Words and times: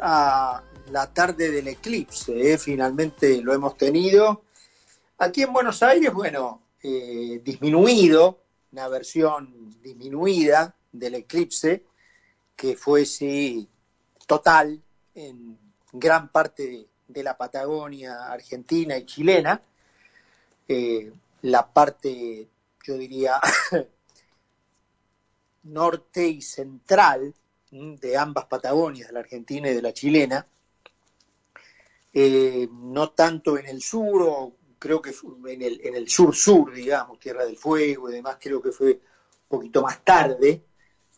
a 0.00 0.62
la 0.90 1.12
tarde 1.12 1.50
del 1.50 1.68
eclipse, 1.68 2.52
¿eh? 2.52 2.58
finalmente 2.58 3.40
lo 3.42 3.52
hemos 3.52 3.76
tenido. 3.76 4.44
Aquí 5.18 5.42
en 5.42 5.52
Buenos 5.52 5.82
Aires, 5.82 6.12
bueno, 6.12 6.62
eh, 6.82 7.40
disminuido, 7.44 8.42
una 8.72 8.88
versión 8.88 9.70
disminuida 9.82 10.74
del 10.92 11.16
eclipse, 11.16 11.84
que 12.56 12.76
fue 12.76 13.04
sí 13.04 13.68
total 14.26 14.82
en 15.14 15.58
gran 15.92 16.28
parte 16.28 16.86
de 17.06 17.22
la 17.22 17.36
Patagonia 17.36 18.26
argentina 18.26 18.96
y 18.96 19.06
chilena. 19.06 19.60
Eh, 20.68 21.12
la 21.42 21.72
parte, 21.72 22.48
yo 22.84 22.94
diría, 22.96 23.40
norte 25.64 26.26
y 26.26 26.42
central 26.42 27.34
de 27.70 28.16
ambas 28.16 28.46
Patagonias, 28.46 29.08
de 29.08 29.14
la 29.14 29.20
Argentina 29.20 29.70
y 29.70 29.74
de 29.74 29.82
la 29.82 29.92
chilena, 29.92 30.46
eh, 32.12 32.68
no 32.72 33.10
tanto 33.10 33.56
en 33.56 33.66
el 33.66 33.80
sur, 33.80 34.22
o 34.22 34.52
creo 34.78 35.00
que 35.00 35.14
en 35.46 35.62
el, 35.62 35.80
en 35.84 35.94
el 35.94 36.08
sur-sur, 36.08 36.72
digamos, 36.72 37.20
Tierra 37.20 37.44
del 37.44 37.56
Fuego 37.56 38.10
y 38.10 38.14
demás, 38.14 38.38
creo 38.40 38.60
que 38.60 38.72
fue 38.72 38.92
un 38.92 39.48
poquito 39.48 39.82
más 39.82 40.04
tarde, 40.04 40.64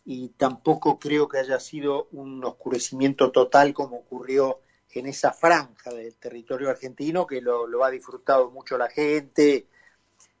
y 0.05 0.29
tampoco 0.29 0.99
creo 0.99 1.27
que 1.27 1.39
haya 1.39 1.59
sido 1.59 2.07
un 2.11 2.43
oscurecimiento 2.43 3.31
total 3.31 3.73
como 3.73 3.97
ocurrió 3.97 4.59
en 4.91 5.07
esa 5.07 5.31
franja 5.31 5.91
del 5.91 6.13
territorio 6.15 6.69
argentino, 6.69 7.25
que 7.25 7.41
lo, 7.41 7.83
ha 7.83 7.89
disfrutado 7.89 8.51
mucho 8.51 8.77
la 8.77 8.89
gente. 8.89 9.65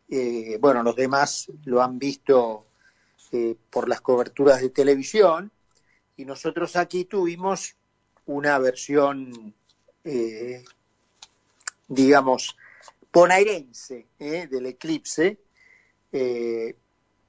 Eh, 0.09 0.57
bueno, 0.59 0.83
los 0.83 0.95
demás 0.95 1.47
lo 1.65 1.81
han 1.81 1.97
visto 1.97 2.65
eh, 3.31 3.55
por 3.71 3.89
las 3.89 4.01
coberturas 4.01 4.61
de 4.61 4.69
televisión 4.69 5.51
y 6.17 6.25
nosotros 6.25 6.75
aquí 6.75 7.05
tuvimos 7.05 7.75
una 8.25 8.57
versión, 8.59 9.53
eh, 10.03 10.63
digamos, 11.87 12.55
ponairense 13.11 14.07
del 14.19 14.65
eclipse. 14.65 15.39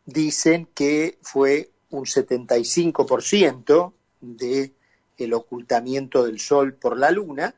dicen 0.06 0.68
que 0.74 1.18
fue 1.22 1.70
un 1.90 2.04
75% 2.04 3.92
de 4.20 4.74
el 5.16 5.32
ocultamiento 5.32 6.24
del 6.24 6.40
sol 6.40 6.74
por 6.74 6.98
la 6.98 7.10
luna. 7.10 7.54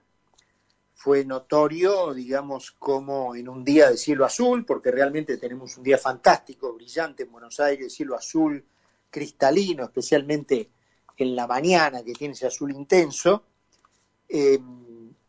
Fue 0.95 1.25
notorio, 1.25 2.14
digamos, 2.14 2.73
como 2.73 3.34
en 3.36 3.48
un 3.48 3.64
día 3.64 3.91
de 3.91 3.97
cielo 3.97 4.25
azul, 4.25 4.64
porque 4.64 4.91
realmente 4.91 5.36
tenemos 5.36 5.77
un 5.77 5.84
día 5.84 5.98
fantástico, 5.98 6.73
brillante 6.73 7.25
en 7.25 7.33
Buenos 7.33 7.61
Aires, 7.61 7.95
cielo 7.95 8.17
azul 8.17 8.64
cristalino, 9.11 9.84
especialmente 9.84 10.70
en 11.17 11.36
la 11.36 11.47
mañana, 11.47 12.03
que 12.03 12.12
tiene 12.12 12.34
ese 12.34 12.47
azul 12.47 12.72
intenso, 12.72 13.45
eh, 14.28 14.59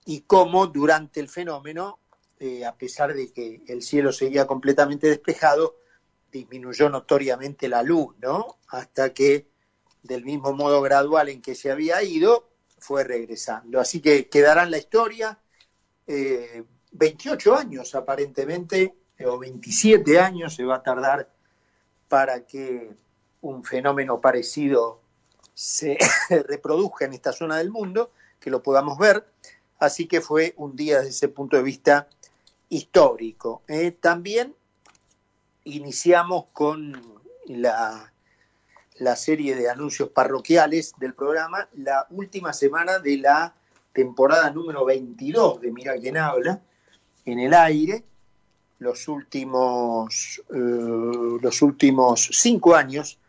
y 0.06 0.22
cómo 0.22 0.68
durante 0.68 1.20
el 1.20 1.30
fenómeno, 1.30 2.00
eh, 2.40 2.66
a 2.66 2.76
pesar 2.76 3.14
de 3.14 3.32
que 3.32 3.62
el 3.68 3.82
cielo 3.82 4.12
seguía 4.12 4.48
completamente 4.48 5.08
despejado, 5.08 5.78
disminuyó 6.32 6.90
notoriamente 6.90 7.68
la 7.68 7.84
luz, 7.84 8.16
¿no? 8.20 8.58
Hasta 8.70 9.14
que 9.14 9.48
del 10.04 10.24
mismo 10.24 10.54
modo 10.54 10.82
gradual 10.82 11.30
en 11.30 11.42
que 11.42 11.56
se 11.56 11.72
había 11.72 12.02
ido, 12.04 12.50
fue 12.80 13.04
regresando. 13.04 13.80
Así 13.80 14.02
que 14.02 14.30
quedará 14.30 14.64
en 14.64 14.72
la 14.72 14.78
historia 14.78 15.38
28 16.06 17.54
eh, 17.56 17.60
años 17.60 17.96
aparentemente, 17.96 18.96
o 19.26 19.38
27 19.38 20.20
años 20.20 20.56
se 20.56 20.64
va 20.64 20.76
a 20.76 20.84
tardar 20.84 21.30
para 22.08 22.46
que 22.46 22.92
un 23.42 23.64
fenómeno 23.64 24.22
parecido 24.22 25.02
se 25.58 25.98
reproduzca 26.48 27.06
en 27.06 27.14
esta 27.14 27.34
zona 27.34 27.58
del 27.58 27.72
mundo, 27.72 28.12
que 28.40 28.52
lo 28.52 28.62
podamos 28.62 29.00
ver. 29.00 29.26
Así 29.80 30.08
que 30.08 30.22
fue 30.22 30.54
un 30.58 30.76
día 30.76 30.98
desde 30.98 31.10
ese 31.10 31.28
punto 31.30 31.58
de 31.58 31.64
vista 31.64 32.08
histórico. 32.70 33.64
Eh, 33.68 33.92
también 33.92 34.56
iniciamos 35.64 36.46
con 36.54 37.02
la 37.48 38.12
la 39.00 39.16
serie 39.16 39.56
de 39.56 39.70
anuncios 39.70 40.10
parroquiales 40.10 40.94
del 40.98 41.14
programa, 41.14 41.68
la 41.76 42.08
última 42.10 42.54
semana 42.54 43.00
de 43.00 43.18
la 43.18 43.54
temporada 43.94 44.50
número 44.52 44.86
22 44.86 45.62
de 45.62 45.72
Mira 45.72 45.96
quién 46.00 46.18
habla, 46.18 46.62
en 47.26 47.40
el 47.40 47.54
aire, 47.54 48.04
los 48.80 49.08
últimos, 49.08 50.42
eh, 50.50 51.40
los 51.42 51.62
últimos 51.62 52.30
cinco 52.32 52.76
años 52.76 53.20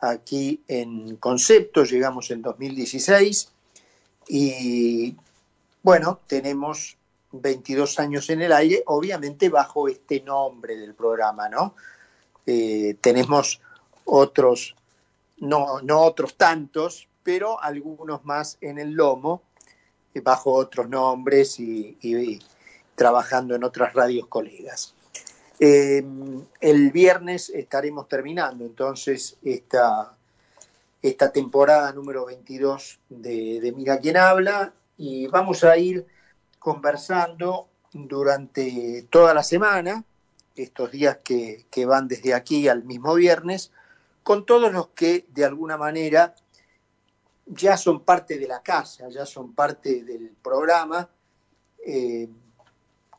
aquí 0.00 0.62
en 0.68 1.16
Concepto, 1.16 1.84
llegamos 1.84 2.30
en 2.30 2.42
2016 2.42 3.50
y 4.28 5.16
bueno, 5.82 6.20
tenemos 6.26 6.96
22 7.32 7.98
años 7.98 8.30
en 8.30 8.42
el 8.42 8.52
aire, 8.52 8.82
obviamente 8.86 9.48
bajo 9.48 9.88
este 9.88 10.20
nombre 10.20 10.76
del 10.76 10.94
programa, 10.94 11.48
¿no? 11.48 11.74
Eh, 12.46 12.96
tenemos 13.00 13.60
otros 14.04 14.76
no, 15.38 15.80
no 15.82 16.00
otros 16.00 16.36
tantos, 16.36 17.08
pero 17.22 17.62
algunos 17.62 18.24
más 18.24 18.56
en 18.60 18.78
el 18.78 18.92
lomo, 18.92 19.42
bajo 20.22 20.52
otros 20.52 20.88
nombres 20.88 21.60
y, 21.60 22.40
trabajando 22.94 23.54
en 23.54 23.64
otras 23.64 23.92
radios 23.92 24.26
colegas. 24.28 24.94
Em, 25.58 26.44
el 26.60 26.90
viernes 26.90 27.48
estaremos 27.48 28.08
terminando 28.08 28.64
entonces 28.64 29.38
esta, 29.42 30.14
esta 31.00 31.32
temporada 31.32 31.92
número 31.92 32.26
22 32.26 32.98
de, 33.08 33.72
Mira 33.74 33.98
quién 33.98 34.18
habla 34.18 34.74
y 34.98 35.26
vamos 35.28 35.64
a 35.64 35.78
ir 35.78 36.06
conversando 36.58 37.68
durante 37.92 39.06
toda 39.08 39.32
la 39.32 39.42
semana, 39.42 40.04
estos 40.54 40.90
días 40.90 41.18
que, 41.24 41.64
que 41.70 41.86
van 41.86 42.08
desde 42.08 42.34
aquí 42.34 42.68
al 42.68 42.84
mismo 42.84 43.14
viernes, 43.14 43.72
con 44.22 44.44
todos 44.44 44.72
los 44.72 44.88
que 44.88 45.26
de 45.28 45.44
alguna 45.44 45.78
manera 45.78 46.34
ya 47.46 47.76
son 47.76 48.00
parte 48.00 48.38
de 48.38 48.48
la 48.48 48.60
casa, 48.60 49.08
ya 49.08 49.24
son 49.24 49.54
parte 49.54 50.02
del 50.02 50.34
programa, 50.42 51.08
eh, 51.86 52.28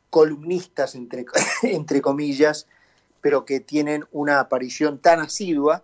columnistas 0.09 0.95
entre, 0.95 1.25
entre 1.63 2.01
comillas, 2.01 2.68
pero 3.22 3.45
que 3.45 3.59
tienen 3.59 4.06
una 4.12 4.40
aparición 4.40 5.00
tan 5.00 5.19
asidua 5.19 5.84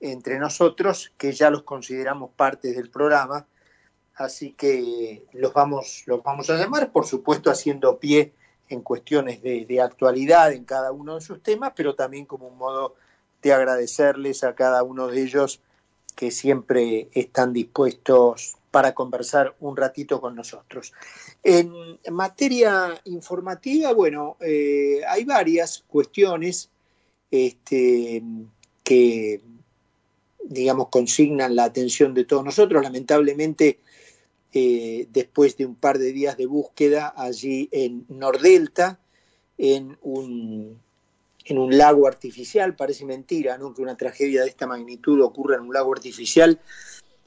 entre 0.00 0.38
nosotros 0.38 1.12
que 1.16 1.32
ya 1.32 1.50
los 1.50 1.62
consideramos 1.62 2.30
parte 2.36 2.72
del 2.72 2.90
programa, 2.90 3.46
así 4.14 4.52
que 4.52 5.24
los 5.32 5.52
vamos, 5.52 6.02
los 6.06 6.22
vamos 6.22 6.50
a 6.50 6.56
llamar, 6.56 6.92
por 6.92 7.06
supuesto 7.06 7.50
haciendo 7.50 7.98
pie 7.98 8.32
en 8.68 8.82
cuestiones 8.82 9.42
de, 9.42 9.64
de 9.64 9.80
actualidad 9.80 10.52
en 10.52 10.64
cada 10.64 10.92
uno 10.92 11.14
de 11.14 11.20
sus 11.20 11.42
temas, 11.42 11.72
pero 11.76 11.94
también 11.94 12.26
como 12.26 12.48
un 12.48 12.58
modo 12.58 12.94
de 13.42 13.52
agradecerles 13.52 14.44
a 14.44 14.54
cada 14.54 14.82
uno 14.82 15.06
de 15.06 15.22
ellos 15.22 15.60
que 16.14 16.30
siempre 16.30 17.08
están 17.12 17.52
dispuestos 17.52 18.56
para 18.76 18.92
conversar 18.92 19.56
un 19.60 19.74
ratito 19.74 20.20
con 20.20 20.36
nosotros. 20.36 20.92
En 21.42 21.72
materia 22.10 23.00
informativa, 23.06 23.94
bueno, 23.94 24.36
eh, 24.38 25.00
hay 25.08 25.24
varias 25.24 25.82
cuestiones 25.88 26.68
este, 27.30 28.22
que, 28.84 29.40
digamos, 30.44 30.90
consignan 30.90 31.56
la 31.56 31.64
atención 31.64 32.12
de 32.12 32.26
todos 32.26 32.44
nosotros. 32.44 32.82
Lamentablemente, 32.82 33.80
eh, 34.52 35.08
después 35.10 35.56
de 35.56 35.64
un 35.64 35.76
par 35.76 35.96
de 35.96 36.12
días 36.12 36.36
de 36.36 36.44
búsqueda 36.44 37.14
allí 37.16 37.70
en 37.72 38.04
Nordelta, 38.10 39.00
en 39.56 39.96
un 40.02 40.78
en 41.48 41.58
un 41.58 41.78
lago 41.78 42.06
artificial, 42.06 42.74
parece 42.74 43.04
mentira, 43.04 43.56
¿no? 43.56 43.72
Que 43.72 43.80
una 43.80 43.96
tragedia 43.96 44.42
de 44.42 44.48
esta 44.48 44.66
magnitud 44.66 45.20
ocurra 45.22 45.56
en 45.56 45.62
un 45.62 45.72
lago 45.72 45.92
artificial. 45.92 46.60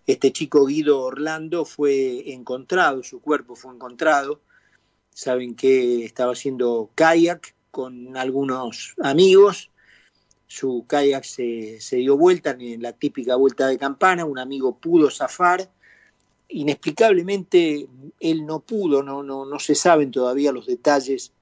Este 0.09 0.31
chico 0.31 0.65
Guido 0.65 1.01
Orlando 1.01 1.65
fue 1.65 2.33
encontrado, 2.33 3.03
su 3.03 3.21
cuerpo 3.21 3.55
fue 3.55 3.75
encontrado. 3.75 4.41
Saben 5.13 5.53
que 5.53 6.03
estaba 6.03 6.31
haciendo 6.31 6.89
kayak 6.95 7.53
con 7.69 8.17
algunos 8.17 8.95
amigos. 9.03 9.69
Su 10.47 10.85
kayak 10.87 11.23
se, 11.23 11.77
dio 11.91 12.17
vuelta 12.17 12.57
en 12.59 12.81
la 12.81 12.93
típica 12.93 13.35
vuelta 13.35 13.67
de 13.67 13.77
campana. 13.77 14.25
Un 14.25 14.39
amigo 14.39 14.79
pudo 14.79 15.11
zafar. 15.11 15.69
Inexplicablemente 16.47 17.87
él 18.19 18.47
no 18.47 18.61
pudo, 18.61 19.03
no, 19.03 19.21
no, 19.21 19.45
no 19.45 19.59
se 19.59 19.75
saben 19.75 20.09
todavía 20.09 20.51
los 20.51 20.65
detalles 20.65 21.33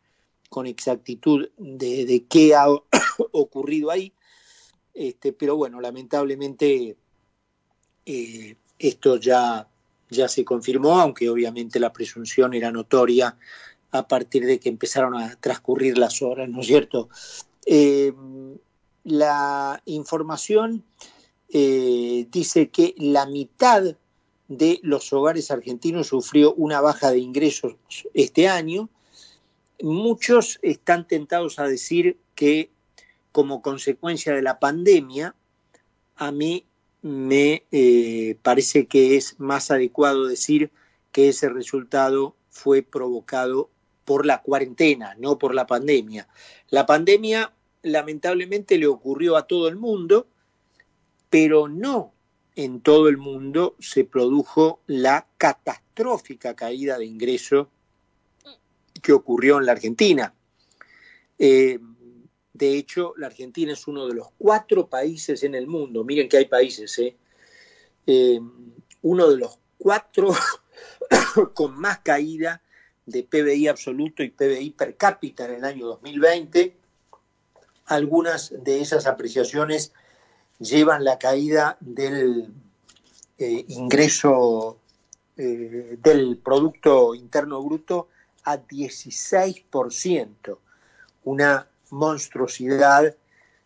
con 0.50 0.68
exactitud 0.68 1.48
de, 1.58 2.26
qué 2.28 2.54
ha 2.54 2.68
ocurrido 3.32 3.92
ahí, 3.92 4.12
este, 4.94 5.32
pero 5.32 5.56
bueno, 5.56 5.80
lamentablemente 5.80 6.98
eh, 8.10 8.56
esto 8.80 9.18
ya, 9.18 9.68
ya 10.10 10.30
se 10.30 10.46
confirmó, 10.46 10.98
aunque 10.98 11.30
obviamente 11.30 11.78
la 11.78 11.92
presunción 11.92 12.54
era 12.54 12.72
notoria 12.72 13.38
a 13.92 14.08
partir 14.08 14.46
de 14.46 14.62
que 14.62 14.70
empezaron 14.70 15.16
a 15.16 15.36
transcurrir 15.36 15.98
las 15.98 16.22
horas, 16.22 16.48
¿no 16.48 16.62
es 16.62 16.68
cierto? 16.68 17.10
Eh, 17.66 18.14
la 19.04 19.82
información 19.84 20.86
eh, 21.50 22.28
dice 22.32 22.70
que 22.70 22.96
la 22.98 23.26
mitad 23.26 23.84
de 24.48 24.80
los 24.84 25.12
hogares 25.12 25.52
argentinos 25.52 26.08
sufrió 26.08 26.54
una 26.54 26.80
baja 26.80 27.12
de 27.12 27.20
ingresos 27.20 27.76
este 28.14 28.48
año. 28.48 28.90
Muchos 29.82 30.60
están 30.62 31.06
tentados 31.10 31.60
a 31.60 31.68
decir 31.68 32.18
que 32.36 32.72
como 33.34 33.62
consecuencia 33.62 34.34
de 34.34 34.42
la 34.42 34.60
pandemia, 34.60 35.36
a 36.16 36.32
mí 36.32 36.67
me 37.02 37.64
eh, 37.72 38.38
parece 38.42 38.88
que 38.88 39.16
es 39.16 39.40
más 39.40 39.72
adecuado 39.72 40.26
decir 40.26 40.72
que 41.12 41.30
ese 41.30 41.50
resultado 41.50 42.36
fue 42.50 42.82
provocado 42.82 43.70
por 44.06 44.26
la 44.26 44.42
cuarentena, 44.42 45.16
no 45.18 45.38
por 45.38 45.54
la 45.54 45.68
pandemia. 45.68 46.28
La 46.70 46.86
pandemia 46.86 47.54
lamentablemente 47.82 48.78
le 48.78 48.88
ocurrió 48.88 49.36
a 49.38 49.48
todo 49.48 49.68
el 49.68 49.76
mundo, 49.76 50.28
pero 51.30 51.68
no 51.68 52.14
en 52.56 52.82
todo 52.82 53.08
el 53.08 53.18
mundo 53.18 53.76
se 53.80 54.04
produjo 54.04 54.82
la 54.88 55.28
catastrófica 55.38 56.56
caída 56.56 56.98
de 56.98 57.06
ingreso 57.06 57.70
que 59.02 59.14
ocurrió 59.14 59.60
en 59.60 59.66
la 59.68 59.74
Argentina. 59.74 60.34
Eh, 61.38 61.80
de 62.58 62.76
hecho, 62.76 63.14
la 63.18 63.28
Argentina 63.28 63.74
es 63.74 63.88
uno 63.88 64.08
de 64.08 64.16
los 64.16 64.30
cuatro 64.38 64.88
países 64.88 65.44
en 65.44 65.54
el 65.54 65.68
mundo, 65.68 66.04
miren 66.04 66.28
que 66.28 66.38
hay 66.38 66.46
países, 66.46 66.98
¿eh? 66.98 67.16
Eh, 68.08 68.40
uno 69.04 69.30
de 69.30 69.38
los 69.38 69.60
cuatro 69.78 70.34
con 71.54 71.80
más 71.80 72.00
caída 72.00 72.62
de 73.06 73.24
PBI 73.24 73.68
absoluto 73.68 74.24
y 74.24 74.30
PBI 74.30 74.72
per 74.72 74.98
cápita 74.98 75.46
en 75.46 75.56
el 75.56 75.66
año 75.66 75.86
2020. 75.86 76.76
Algunas 77.86 78.52
de 78.64 78.82
esas 78.82 79.06
apreciaciones 79.06 79.94
llevan 80.60 81.04
la 81.04 81.20
caída 81.20 81.78
del 81.80 82.52
eh, 83.38 83.66
ingreso 83.68 84.80
del 85.36 86.40
Producto 86.44 87.14
Interno 87.14 87.62
Bruto 87.62 88.08
a 88.46 88.58
16%, 88.58 90.58
una 91.26 91.68
monstruosidad 91.92 93.16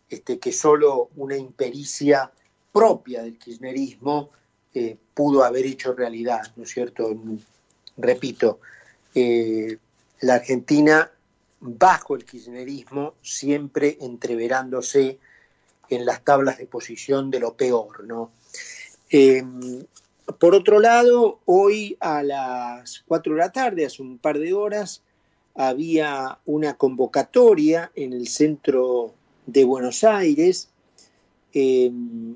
este, 0.09 0.39
que 0.39 0.51
solo 0.51 1.09
una 1.15 1.37
impericia 1.37 2.31
propia 2.71 3.23
del 3.23 3.37
kirchnerismo 3.37 4.29
eh, 4.73 4.97
pudo 5.13 5.43
haber 5.43 5.65
hecho 5.65 5.93
realidad, 5.93 6.41
¿no 6.55 6.63
es 6.63 6.69
cierto? 6.69 7.13
Repito, 7.97 8.59
eh, 9.13 9.77
la 10.21 10.35
Argentina 10.35 11.11
bajo 11.59 12.15
el 12.15 12.25
kirchnerismo 12.25 13.15
siempre 13.21 13.97
entreverándose 14.01 15.19
en 15.89 16.05
las 16.05 16.23
tablas 16.23 16.57
de 16.57 16.65
posición 16.65 17.29
de 17.29 17.39
lo 17.39 17.53
peor, 17.55 18.03
¿no? 18.05 18.31
Em, 19.09 19.85
por 20.39 20.55
otro 20.55 20.79
lado, 20.79 21.39
hoy 21.45 21.97
a 21.99 22.23
las 22.23 23.03
4 23.07 23.33
de 23.33 23.39
la 23.39 23.51
tarde, 23.51 23.85
hace 23.85 24.01
un 24.01 24.17
par 24.17 24.39
de 24.39 24.53
horas, 24.53 25.01
había 25.55 26.39
una 26.45 26.75
convocatoria 26.75 27.91
en 27.95 28.13
el 28.13 28.27
centro 28.27 29.13
de 29.45 29.63
Buenos 29.63 30.03
Aires 30.03 30.69
em, 31.53 32.35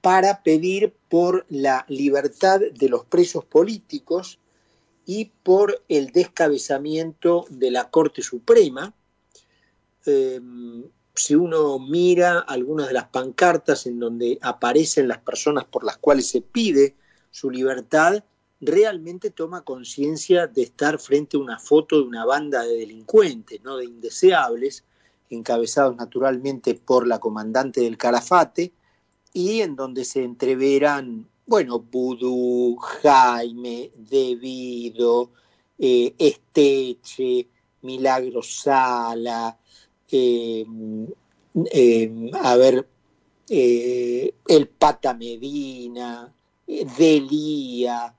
para 0.00 0.42
pedir 0.42 0.94
por 1.08 1.46
la 1.48 1.84
libertad 1.88 2.60
de 2.60 2.88
los 2.88 3.04
presos 3.04 3.44
políticos 3.44 4.38
y 5.04 5.26
por 5.42 5.82
el 5.88 6.10
descabezamiento 6.10 7.46
de 7.48 7.70
la 7.70 7.90
Corte 7.90 8.22
Suprema. 8.22 8.94
Em, 10.04 10.84
si 11.14 11.34
uno 11.34 11.78
mira 11.78 12.40
algunas 12.40 12.88
de 12.88 12.94
las 12.94 13.08
pancartas 13.08 13.86
en 13.86 13.98
donde 13.98 14.38
aparecen 14.42 15.08
las 15.08 15.18
personas 15.18 15.64
por 15.64 15.84
las 15.84 15.96
cuales 15.96 16.28
se 16.28 16.42
pide 16.42 16.96
su 17.30 17.50
libertad, 17.50 18.22
realmente 18.60 19.30
toma 19.30 19.62
conciencia 19.62 20.46
de 20.46 20.62
estar 20.62 20.98
frente 20.98 21.36
a 21.36 21.40
una 21.40 21.58
foto 21.58 21.96
de 21.96 22.02
una 22.02 22.24
banda 22.24 22.62
de 22.62 22.78
delincuentes, 22.78 23.62
no 23.62 23.76
de 23.76 23.84
indeseables, 23.84 24.84
encabezados 25.28 25.96
naturalmente 25.96 26.74
por 26.74 27.06
la 27.06 27.18
comandante 27.18 27.80
del 27.80 27.98
Carafate, 27.98 28.72
y 29.32 29.60
en 29.60 29.76
donde 29.76 30.04
se 30.04 30.22
entreveran, 30.22 31.28
bueno, 31.46 31.80
Vudú, 31.80 32.76
Jaime, 32.76 33.90
Devido, 33.96 35.30
eh, 35.78 36.14
Esteche, 36.18 37.46
Milagro 37.82 38.42
Sala, 38.42 39.58
em, 40.10 41.06
em, 41.70 42.30
a 42.34 42.56
ver, 42.56 42.88
eh, 43.48 44.32
el 44.48 44.68
Pata 44.68 45.12
Medina, 45.14 46.32
eh, 46.66 46.86
Delía, 46.98 48.14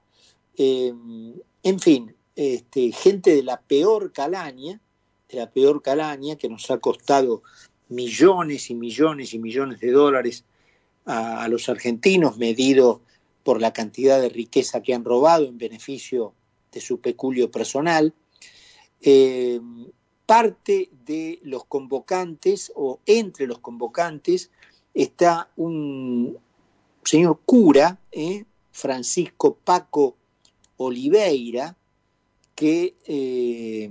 Em, 0.57 1.35
en 1.61 1.79
fin, 1.79 2.15
este, 2.35 2.91
gente 2.91 3.35
de 3.35 3.43
la 3.43 3.61
peor 3.61 4.11
calaña, 4.11 4.81
de 5.29 5.37
la 5.37 5.51
peor 5.51 5.83
calaña, 5.83 6.35
que 6.35 6.49
nos 6.49 6.69
ha 6.71 6.79
costado 6.79 7.43
millones 7.89 8.71
y 8.71 8.75
millones 8.75 9.33
y 9.33 9.39
millones 9.39 9.79
de 9.79 9.91
dólares 9.91 10.43
a, 11.05 11.47
los 11.47 11.69
argentinos, 11.69 12.37
medido 12.37 13.01
por 13.43 13.61
la 13.61 13.71
cantidad 13.71 14.19
de 14.19 14.29
riqueza 14.29 14.81
que 14.81 14.93
han 14.93 15.05
robado 15.05 15.45
en 15.45 15.57
beneficio 15.57 16.33
de 16.71 16.81
su 16.81 16.99
peculio 16.99 17.49
personal. 17.51 18.13
Em, 18.99 19.85
parte 20.25 20.89
de 21.05 21.39
los 21.43 21.65
convocantes 21.65 22.71
o 22.75 22.99
entre 23.05 23.45
los 23.47 23.59
convocantes 23.59 24.49
está 24.93 25.49
un 25.55 26.37
señor 27.03 27.39
cura, 27.45 27.99
¿eh? 28.11 28.43
Francisco 28.71 29.55
Paco 29.63 30.16
Oliveira, 30.77 31.75
que 32.55 32.95
eh, 33.05 33.89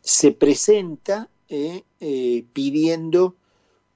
se 0.00 0.32
presenta 0.32 1.28
eh, 1.48 1.82
eh, 2.00 2.44
pidiendo 2.52 3.34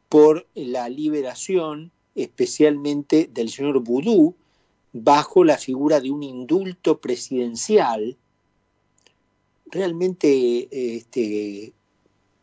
por 0.09 0.47
la 0.55 0.89
liberación 0.89 1.91
especialmente 2.15 3.31
del 3.33 3.51
señor 3.51 3.81
Boudou 3.81 4.35
bajo 4.93 5.45
la 5.45 5.59
figura 5.59 6.01
de 6.01 6.11
un 6.11 6.23
indulto 6.23 7.01
presidencial. 7.01 8.17
Realmente 9.67 10.69
este, 10.97 11.73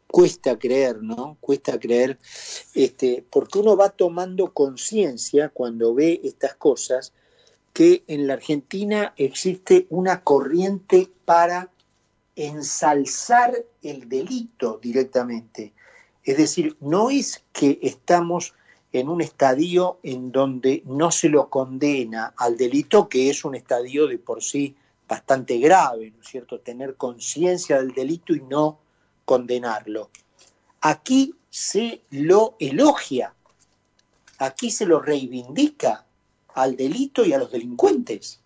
cuesta 0.07 0.59
creer, 0.59 1.01
¿no? 1.01 1.37
Cuesta 1.39 1.79
creer, 1.79 2.19
este, 2.75 3.25
porque 3.29 3.59
uno 3.59 3.75
va 3.75 3.89
tomando 3.89 4.53
conciencia 4.53 5.49
cuando 5.49 5.93
ve 5.93 6.21
estas 6.23 6.55
cosas 6.55 7.13
que 7.73 8.03
en 8.07 8.27
la 8.27 8.35
Argentina 8.35 9.13
existe 9.17 9.87
una 9.89 10.23
corriente 10.23 11.09
para 11.25 11.71
ensalzar 12.35 13.53
el 13.81 14.07
delito 14.07 14.79
directamente. 14.81 15.73
Es 16.23 16.37
decir, 16.37 16.77
no 16.79 17.09
es 17.09 17.43
que 17.51 17.79
estamos 17.81 18.53
en 18.91 19.09
un 19.09 19.21
estadio 19.21 19.99
en 20.03 20.31
donde 20.31 20.83
no 20.85 21.11
se 21.11 21.29
lo 21.29 21.49
condena 21.49 22.33
al 22.37 22.55
delito, 22.57 23.09
que 23.09 23.29
es 23.29 23.43
un 23.43 23.55
estadio 23.55 24.07
de 24.07 24.19
por 24.19 24.43
sí 24.43 24.75
bastante 25.07 25.57
grave, 25.57 26.11
¿no 26.11 26.21
es 26.21 26.27
cierto? 26.27 26.59
Tener 26.59 26.95
conciencia 26.95 27.77
del 27.77 27.93
delito 27.93 28.33
y 28.33 28.41
no 28.41 28.79
condenarlo. 29.25 30.11
Aquí 30.81 31.35
se 31.49 32.03
lo 32.11 32.55
elogia, 32.59 33.33
aquí 34.37 34.69
se 34.69 34.85
lo 34.85 34.99
reivindica, 34.99 36.05
al 36.53 36.75
delito 36.75 37.25
y 37.25 37.33
a 37.33 37.37
los 37.37 37.51
delincuentes. 37.51 38.39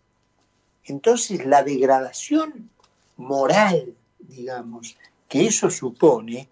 Entonces 0.86 1.46
la 1.46 1.64
degradación 1.64 2.70
moral, 3.18 3.94
digamos, 4.20 4.96
que 5.28 5.48
eso 5.48 5.70
supone, 5.70 6.48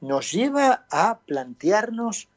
nos 0.00 0.32
lleva 0.32 0.86
a 0.90 1.18
plantearnos 1.18 2.28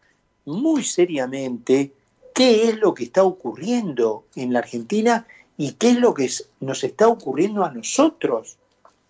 muy 0.46 0.84
seriamente 0.84 1.92
qué 2.34 2.70
es 2.70 2.78
lo 2.78 2.94
que 2.94 3.06
está 3.06 3.24
ocurriendo 3.24 4.26
en 4.36 4.54
la 4.54 4.60
Argentina 4.60 5.28
y 5.58 5.74
qué 5.74 5.92
es 5.92 5.98
lo 5.98 6.14
que 6.14 6.30
nos 6.60 6.84
está 6.84 7.08
ocurriendo 7.08 7.64
a 7.64 7.72
nosotros. 7.72 8.58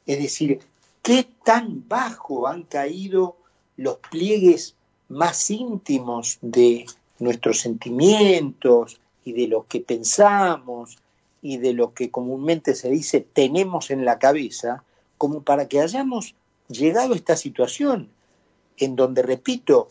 Es 0.06 0.20
decir, 0.20 0.60
qué 1.02 1.28
tan 1.44 1.88
bajo 1.88 2.48
han 2.48 2.64
caído 2.64 3.38
los 3.78 3.98
pliegues 4.12 4.76
más 5.10 5.50
íntimos 5.50 6.38
de 6.42 6.86
nuestros 7.20 7.62
sentimientos, 7.62 9.00
y 9.24 9.34
de 9.34 9.48
lo 9.48 9.68
que 9.68 9.80
pensamos 9.80 10.98
y 11.42 11.58
de 11.58 11.74
lo 11.74 11.94
que 11.94 12.12
comúnmente 12.12 12.76
se 12.76 12.90
dice 12.90 13.22
tenemos 13.22 13.92
en 13.92 14.06
la 14.06 14.20
cabeza, 14.20 14.84
como 15.18 15.44
para 15.44 15.68
que 15.68 15.82
hayamos 15.82 16.36
llegado 16.68 17.14
a 17.14 17.16
esta 17.18 17.36
situación 17.36 18.10
en 18.78 18.96
donde, 18.96 19.22
repito, 19.22 19.90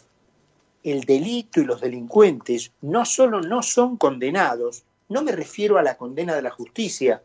el 0.82 1.04
delito 1.04 1.60
y 1.60 1.64
los 1.64 1.80
delincuentes 1.80 2.72
no 2.80 3.04
solo 3.04 3.40
no 3.40 3.62
son 3.62 3.96
condenados, 3.96 4.82
no 5.08 5.22
me 5.22 5.32
refiero 5.32 5.78
a 5.78 5.82
la 5.82 5.96
condena 5.96 6.34
de 6.34 6.42
la 6.42 6.50
justicia, 6.50 7.22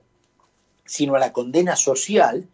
sino 0.86 1.16
a 1.16 1.20
la 1.20 1.34
condena 1.34 1.76
social, 1.76 2.48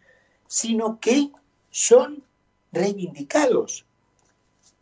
sino 0.48 1.00
que 1.00 1.32
son 1.72 2.24
reivindicados. 2.72 3.86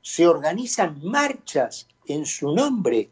Se 0.01 0.28
organizan 0.28 1.00
marchas 1.04 1.88
en 2.06 2.25
su 2.25 2.54
nombre 2.54 3.10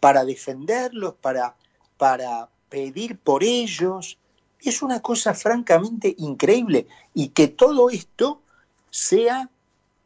para 0.00 0.24
defenderlos, 0.24 1.14
para 1.14 1.56
para 1.96 2.48
pedir 2.68 3.18
por 3.18 3.42
ellos. 3.42 4.18
Es 4.60 4.82
una 4.82 5.00
cosa 5.00 5.34
francamente 5.34 6.14
increíble 6.18 6.86
y 7.14 7.28
que 7.28 7.48
todo 7.48 7.90
esto 7.90 8.42
sea 8.90 9.50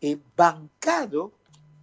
eh, 0.00 0.18
bancado 0.36 1.32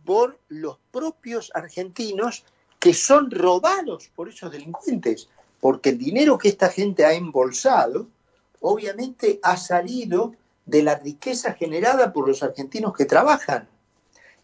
por 0.06 0.40
los 0.50 0.78
propios 0.92 1.52
argentinos 1.54 2.46
que 2.80 2.94
son 2.94 3.32
robados 3.32 4.10
por 4.16 4.30
esos 4.30 4.52
delincuentes, 4.52 5.30
porque 5.60 5.90
el 5.90 5.98
dinero 5.98 6.38
que 6.38 6.50
esta 6.50 6.70
gente 6.70 7.06
ha 7.06 7.14
embolsado 7.14 8.08
obviamente 8.62 9.40
ha 9.44 9.58
salido 9.58 10.34
de 10.66 10.84
la 10.84 10.96
riqueza 10.96 11.54
generada 11.54 12.14
por 12.14 12.28
los 12.28 12.44
argentinos 12.44 12.94
que 12.94 13.06
trabajan. 13.06 13.68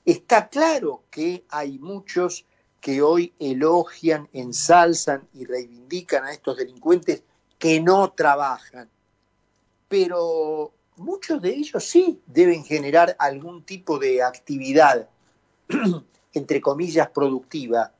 Está 0.06 0.50
claro 0.50 1.04
que 1.10 1.46
hay 1.50 1.78
muchos 1.80 2.46
que 2.84 3.02
hoy 3.02 3.34
elogian, 3.40 4.28
ensalzan 4.34 5.26
y 5.34 5.46
reivindican 5.46 6.26
a 6.26 6.34
estos 6.34 6.58
delincuentes 6.58 7.24
que 7.58 7.80
no 7.80 8.12
trabajan, 8.12 8.90
pero 9.88 10.74
muchos 10.98 11.42
de 11.42 11.52
ellos 11.52 11.82
sí 11.82 12.20
deben 12.26 12.66
generar 12.66 13.16
algún 13.20 13.64
tipo 13.64 14.00
de 14.00 14.22
actividad, 14.22 15.08
entre 16.34 16.60
comillas, 16.60 17.08
productiva. 17.08 17.94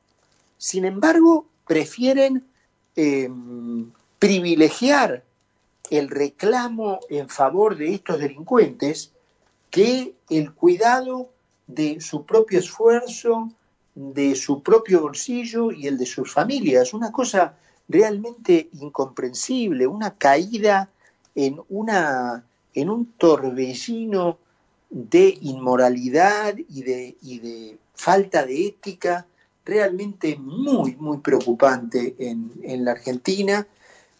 Sin 0.58 0.84
embargo, 0.84 1.46
prefieren 1.66 2.46
em, 2.94 3.90
privilegiar 4.18 5.24
el 5.88 6.10
reclamo 6.10 7.00
en 7.08 7.30
favor 7.30 7.78
de 7.78 7.94
estos 7.94 8.18
delincuentes 8.18 9.12
que 9.70 10.14
el 10.28 10.52
cuidado 10.52 11.30
de 11.66 12.02
su 12.02 12.26
propio 12.26 12.58
esfuerzo, 12.58 13.48
de 13.94 14.34
su 14.34 14.62
propio 14.62 15.02
bolsillo 15.02 15.70
y 15.70 15.86
el 15.86 15.98
de 15.98 16.06
sus 16.06 16.32
familias. 16.32 16.94
Una 16.94 17.12
cosa 17.12 17.56
realmente 17.88 18.68
incomprensible, 18.80 19.86
una 19.86 20.14
caída 20.16 20.90
en, 21.34 21.60
una, 21.68 22.44
en 22.74 22.90
un 22.90 23.12
torbellino 23.12 24.38
de 24.90 25.38
inmoralidad 25.42 26.56
y 26.56 26.82
de, 26.82 27.16
y 27.22 27.38
de 27.38 27.78
falta 27.94 28.44
de 28.44 28.68
ética 28.68 29.26
realmente 29.64 30.36
muy, 30.36 30.94
muy 30.96 31.18
preocupante 31.18 32.14
en, 32.18 32.84
la 32.84 32.92
Argentina 32.92 33.66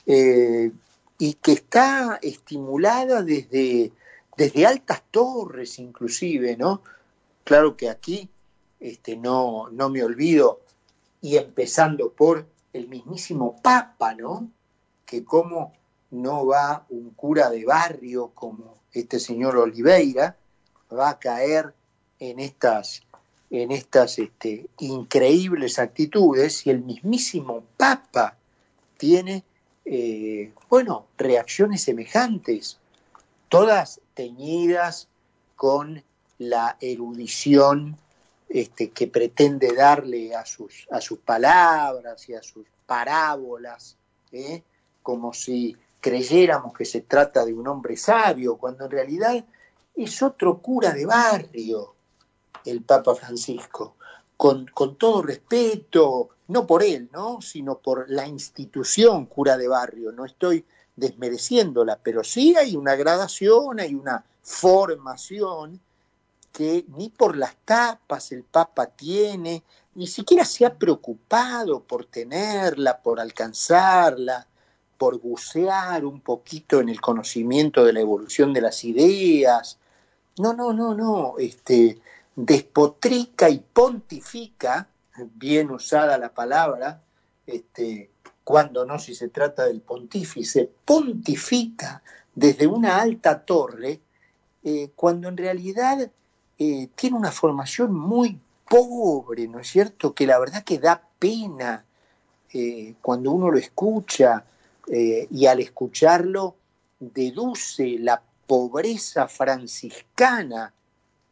eh, 0.06 0.70
y 1.18 1.34
que 1.34 1.52
está 1.52 2.18
estimulada 2.22 3.22
desde, 3.22 3.92
desde 4.36 4.66
altas 4.66 5.02
torres 5.10 5.78
inclusive, 5.78 6.56
¿no? 6.56 6.82
Claro 7.44 7.76
que 7.76 7.90
aquí 7.90 8.30
este, 8.84 9.16
no, 9.16 9.70
no 9.70 9.88
me 9.88 10.04
olvido, 10.04 10.60
y 11.22 11.38
empezando 11.38 12.12
por 12.12 12.46
el 12.74 12.86
mismísimo 12.86 13.56
Papa, 13.62 14.14
¿no? 14.14 14.50
Que 15.06 15.24
como 15.24 15.72
no 16.10 16.44
va 16.44 16.84
un 16.90 17.10
cura 17.12 17.48
de 17.48 17.64
barrio 17.64 18.32
como 18.34 18.74
este 18.92 19.18
señor 19.18 19.56
Oliveira, 19.56 20.36
va 20.92 21.08
a 21.08 21.18
caer 21.18 21.72
en 22.18 22.40
estas, 22.40 23.02
en 23.48 23.72
estas 23.72 24.18
este, 24.18 24.66
increíbles 24.80 25.78
actitudes 25.78 26.66
y 26.66 26.70
el 26.70 26.82
mismísimo 26.82 27.64
Papa 27.78 28.36
tiene, 28.98 29.44
eh, 29.86 30.52
bueno, 30.68 31.06
reacciones 31.16 31.82
semejantes, 31.84 32.78
todas 33.48 34.02
teñidas 34.12 35.08
con 35.56 36.04
la 36.36 36.76
erudición 36.82 37.96
este, 38.54 38.90
que 38.90 39.08
pretende 39.08 39.74
darle 39.74 40.32
a 40.32 40.46
sus, 40.46 40.86
a 40.92 41.00
sus 41.00 41.18
palabras 41.18 42.28
y 42.28 42.34
a 42.34 42.42
sus 42.44 42.64
parábolas, 42.86 43.96
¿eh? 44.30 44.62
como 45.02 45.32
si 45.32 45.76
creyéramos 46.00 46.72
que 46.72 46.84
se 46.84 47.00
trata 47.00 47.44
de 47.44 47.52
un 47.52 47.66
hombre 47.66 47.96
sabio, 47.96 48.56
cuando 48.56 48.84
en 48.84 48.92
realidad 48.92 49.44
es 49.96 50.22
otro 50.22 50.58
cura 50.62 50.92
de 50.92 51.04
barrio, 51.04 51.96
el 52.64 52.82
Papa 52.82 53.16
Francisco, 53.16 53.96
con, 54.36 54.66
con 54.72 54.94
todo 54.98 55.22
respeto, 55.22 56.28
no 56.46 56.64
por 56.64 56.84
él, 56.84 57.08
¿no? 57.12 57.40
sino 57.40 57.78
por 57.78 58.08
la 58.08 58.28
institución 58.28 59.26
cura 59.26 59.56
de 59.56 59.66
barrio. 59.66 60.12
No 60.12 60.24
estoy 60.24 60.64
desmereciéndola, 60.94 61.98
pero 62.00 62.22
sí 62.22 62.54
hay 62.54 62.76
una 62.76 62.94
gradación, 62.94 63.80
hay 63.80 63.96
una 63.96 64.24
formación 64.42 65.80
que 66.54 66.84
ni 66.96 67.08
por 67.08 67.36
las 67.36 67.56
tapas 67.64 68.30
el 68.30 68.44
Papa 68.44 68.86
tiene, 68.86 69.64
ni 69.96 70.06
siquiera 70.06 70.44
se 70.44 70.64
ha 70.64 70.72
preocupado 70.72 71.82
por 71.82 72.04
tenerla, 72.06 73.02
por 73.02 73.18
alcanzarla, 73.18 74.46
por 74.96 75.18
bucear 75.20 76.04
un 76.04 76.20
poquito 76.20 76.78
en 76.78 76.90
el 76.90 77.00
conocimiento 77.00 77.84
de 77.84 77.92
la 77.92 77.98
evolución 77.98 78.52
de 78.52 78.60
las 78.60 78.84
ideas. 78.84 79.78
No, 80.38 80.52
no, 80.52 80.72
no, 80.72 80.94
no, 80.94 81.34
este, 81.38 82.00
despotrica 82.36 83.50
y 83.50 83.58
pontifica, 83.58 84.86
bien 85.34 85.72
usada 85.72 86.16
la 86.18 86.32
palabra, 86.32 87.02
este, 87.48 88.12
cuando 88.44 88.86
no, 88.86 89.00
si 89.00 89.16
se 89.16 89.28
trata 89.28 89.64
del 89.64 89.80
pontífice, 89.80 90.70
pontifica 90.84 92.00
desde 92.32 92.68
una 92.68 93.00
alta 93.00 93.44
torre, 93.44 94.00
eh, 94.62 94.92
cuando 94.94 95.28
en 95.28 95.36
realidad 95.36 96.12
eh, 96.58 96.88
tiene 96.94 97.16
una 97.16 97.32
formación 97.32 97.94
muy 97.94 98.38
pobre, 98.68 99.48
¿no 99.48 99.60
es 99.60 99.68
cierto? 99.68 100.14
Que 100.14 100.26
la 100.26 100.38
verdad 100.38 100.64
que 100.64 100.78
da 100.78 101.02
pena 101.18 101.84
eh, 102.52 102.94
cuando 103.02 103.32
uno 103.32 103.50
lo 103.50 103.58
escucha 103.58 104.44
eh, 104.86 105.26
y 105.30 105.46
al 105.46 105.60
escucharlo 105.60 106.54
deduce 107.00 107.98
la 107.98 108.22
pobreza 108.46 109.26
franciscana, 109.28 110.72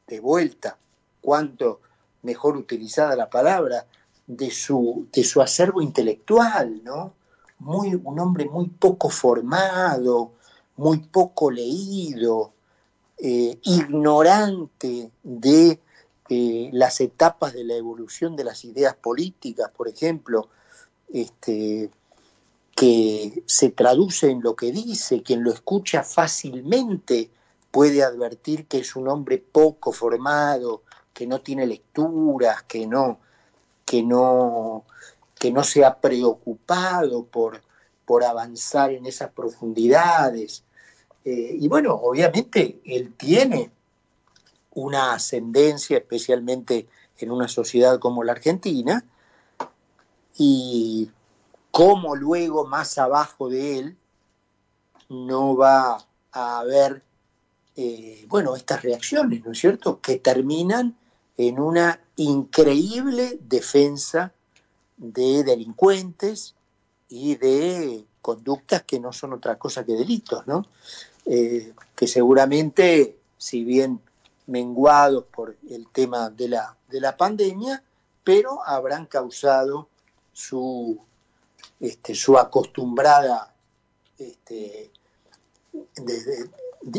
de 0.07 0.21
vuelta, 0.21 0.77
cuanto 1.21 1.81
mejor 2.23 2.57
utilizada 2.57 3.15
la 3.17 3.31
palabra, 3.31 3.87
de 4.27 4.51
su, 4.51 5.07
de 5.13 5.25
su 5.25 5.41
acervo 5.41 5.83
intelectual, 5.83 6.83
¿no? 6.85 7.15
Muy, 7.59 7.95
un 7.95 8.19
hombre 8.19 8.47
muy 8.47 8.67
poco 8.69 9.09
formado, 9.09 10.33
muy 10.77 10.99
poco 10.99 11.51
leído, 11.51 12.53
eh, 13.25 13.57
ignorante 13.63 15.13
de 15.23 15.81
eh, 16.29 16.71
las 16.73 17.01
etapas 17.01 17.53
de 17.53 17.63
la 17.63 17.75
evolución 17.75 18.35
de 18.35 18.43
las 18.43 18.65
ideas 18.65 18.97
políticas, 18.97 19.71
por 19.71 19.87
ejemplo, 19.87 20.49
este, 21.13 21.89
que 22.75 23.45
se 23.47 23.71
traduce 23.71 24.29
en 24.29 24.43
lo 24.43 24.57
que 24.57 24.73
dice, 24.73 25.23
quien 25.23 25.45
lo 25.45 25.53
escucha 25.53 26.03
fácilmente 26.03 27.31
puede 27.71 28.03
advertir 28.03 28.67
que 28.67 28.79
es 28.79 28.97
un 28.97 29.07
hombre 29.07 29.39
poco 29.39 29.93
formado, 29.93 30.83
que 31.15 31.29
no 31.29 31.41
tiene 31.43 31.65
lecturas, 31.65 32.65
que 32.65 32.89
no, 32.89 33.21
que 33.85 34.03
no, 34.03 34.85
que 35.39 35.53
no 35.53 35.63
se 35.63 35.85
ha 35.85 36.01
preocupado 36.01 37.25
por, 37.27 37.63
por 38.05 38.25
avanzar 38.25 38.91
en 38.91 39.07
esas 39.07 39.31
profundidades. 39.31 40.65
Eh, 41.25 41.57
y 41.61 41.69
bueno, 41.69 41.95
obviamente 41.95 42.81
él 42.85 43.15
tiene 43.15 43.71
una 44.75 45.15
ascendencia, 45.15 45.99
especialmente 45.99 46.89
en 47.19 47.31
una 47.31 47.49
sociedad 47.49 47.99
como 47.99 48.25
la 48.25 48.33
Argentina, 48.33 49.05
y 50.37 51.11
como 51.71 52.17
luego 52.17 52.67
más 52.67 52.99
abajo 52.99 53.49
de 53.49 53.79
él 53.79 53.97
no 55.09 55.57
va 55.57 55.99
a 56.33 56.59
haber, 56.59 57.03
eh, 57.77 58.25
bueno, 58.29 58.57
estas 58.57 58.83
reacciones, 58.83 59.45
¿no 59.45 59.53
es 59.53 59.59
cierto?, 59.59 60.01
que 60.01 60.17
terminan 60.17 60.97
en 61.37 61.61
una 61.61 62.01
increíble 62.17 63.39
defensa 63.43 64.33
de 64.97 65.45
delincuentes 65.45 66.55
y 67.09 67.37
de 67.37 68.07
conductas 68.21 68.83
que 68.83 69.01
no 69.01 69.13
son 69.13 69.33
otra 69.35 69.59
cosa 69.59 69.85
que 69.85 69.93
delitos, 69.93 70.47
¿no? 70.47 70.67
Eh, 71.27 71.73
que 71.95 72.07
seguramente, 72.07 73.17
si 73.39 73.65
bien 73.65 74.01
menguados 74.47 75.25
por 75.25 75.57
el 75.71 75.89
tema 75.89 76.31
de 76.31 76.49
la, 76.49 76.77
de 76.89 77.01
la 77.01 77.17
pandemia, 77.17 77.83
pero 78.25 78.63
habrán 78.67 79.07
causado 79.07 79.89
su, 80.33 80.99
este, 81.81 82.15
su 82.15 82.39
acostumbrada 82.39 83.53
este, 84.19 84.91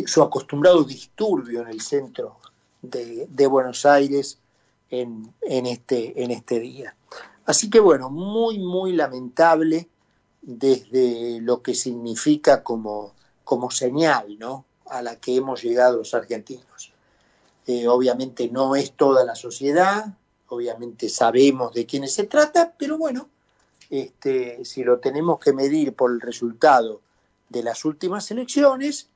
su 0.05 0.21
acostumbrado 0.21 0.83
disturbio 0.83 1.61
en 1.61 1.67
el 1.67 1.81
centro 1.81 2.37
de, 2.81 3.47
Buenos 3.47 3.85
Aires 3.85 4.37
en, 4.89 5.33
en, 5.41 5.65
este, 5.65 6.23
en 6.23 6.31
este 6.31 6.59
día. 6.59 6.95
Así 7.45 7.69
que 7.69 7.79
bueno, 7.79 8.09
muy, 8.09 8.59
muy 8.59 8.93
lamentable 8.93 9.87
desde 10.41 11.39
lo 11.41 11.61
que 11.61 11.73
significa 11.75 12.63
como 12.63 13.13
como 13.43 13.71
señal 13.71 14.37
¿no? 14.39 14.65
a 14.87 15.01
la 15.01 15.19
que 15.19 15.35
hemos 15.35 15.61
llegado 15.61 15.97
los 15.97 16.13
argentinos. 16.13 16.93
Eh, 17.65 17.87
obviamente 17.87 18.49
no 18.49 18.75
es 18.75 18.93
toda 18.93 19.23
la 19.23 19.35
sociedad, 19.35 20.05
obviamente 20.49 21.09
sabemos 21.09 21.73
de 21.73 21.85
quiénes 21.85 22.13
se 22.13 22.25
trata, 22.25 22.73
pero 22.77 22.97
bueno, 22.97 23.29
este, 23.89 24.63
si 24.65 24.83
lo 24.83 24.99
tenemos 24.99 25.39
que 25.39 25.53
medir 25.53 25.93
por 25.93 26.11
el 26.11 26.19
resultado 26.19 27.01
de 27.49 27.63
las 27.63 27.85
últimas 27.85 28.29
elecciones, 28.31 29.07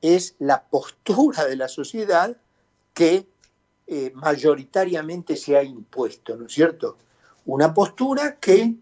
es 0.00 0.34
la 0.38 0.62
postura 0.62 1.44
de 1.44 1.56
la 1.56 1.68
sociedad 1.68 2.36
que 2.94 3.26
eh, 3.86 4.12
mayoritariamente 4.14 5.36
se 5.36 5.56
ha 5.56 5.62
impuesto, 5.62 6.36
¿no 6.36 6.46
es 6.46 6.52
cierto? 6.52 6.96
Una 7.46 7.72
postura 7.74 8.36
que 8.36 8.74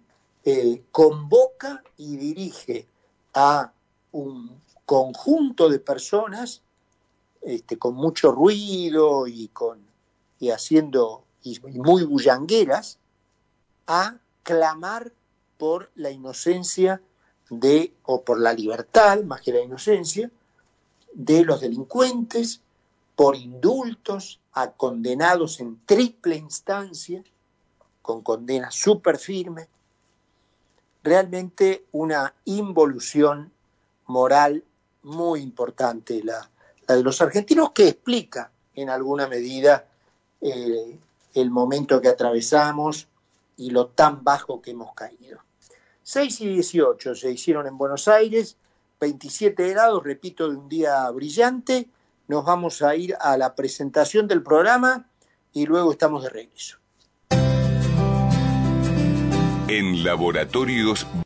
eh, 0.44 0.82
convoca 0.90 1.82
y 1.96 2.16
dirige 2.16 2.86
a 3.34 3.72
un 4.12 4.60
conjunto 4.90 5.68
de 5.68 5.78
personas 5.78 6.62
este, 7.42 7.78
con 7.78 7.94
mucho 7.94 8.32
ruido 8.32 9.28
y, 9.28 9.46
con, 9.46 9.78
y 10.40 10.50
haciendo 10.50 11.22
y 11.44 11.60
muy 11.60 12.02
bullangueras 12.02 12.98
a 13.86 14.16
clamar 14.42 15.12
por 15.58 15.92
la 15.94 16.10
inocencia 16.10 17.00
de, 17.50 17.94
o 18.02 18.22
por 18.22 18.40
la 18.40 18.52
libertad, 18.52 19.22
más 19.22 19.42
que 19.42 19.52
la 19.52 19.60
inocencia, 19.60 20.28
de 21.12 21.44
los 21.44 21.60
delincuentes, 21.60 22.60
por 23.14 23.36
indultos 23.36 24.40
a 24.54 24.72
condenados 24.72 25.60
en 25.60 25.80
triple 25.86 26.34
instancia, 26.34 27.22
con 28.02 28.22
condenas 28.22 28.74
súper 28.74 29.18
firmes, 29.18 29.68
realmente 31.04 31.84
una 31.92 32.34
involución 32.44 33.52
moral 34.06 34.64
muy 35.02 35.40
importante, 35.40 36.22
la, 36.22 36.48
de 36.86 37.02
los 37.02 37.20
argentinos, 37.20 37.72
que 37.72 37.88
explica 37.88 38.50
en 38.74 38.90
alguna 38.90 39.26
medida 39.26 39.86
eh, 40.40 40.98
el 41.34 41.50
momento 41.50 42.00
que 42.00 42.08
atravesamos 42.08 43.08
y 43.56 43.70
lo 43.70 43.88
tan 43.88 44.24
bajo 44.24 44.60
que 44.60 44.72
hemos 44.72 44.94
caído. 44.94 45.38
6 46.02 46.40
y 46.40 46.48
18 46.48 47.14
se 47.14 47.30
hicieron 47.30 47.66
en 47.66 47.78
Buenos 47.78 48.08
Aires, 48.08 48.56
27 49.00 49.68
grados, 49.68 50.02
repito, 50.02 50.48
de 50.48 50.56
un 50.56 50.68
día 50.68 51.08
brillante. 51.10 51.88
Nos 52.26 52.44
vamos 52.44 52.82
a 52.82 52.96
ir 52.96 53.16
a 53.20 53.36
la 53.36 53.54
presentación 53.54 54.26
del 54.26 54.42
programa 54.42 55.08
y 55.52 55.66
luego 55.66 55.92
estamos 55.92 56.22
de 56.22 56.30
regreso. 56.30 56.78
En 59.68 60.02
Laboratorios 60.02 61.06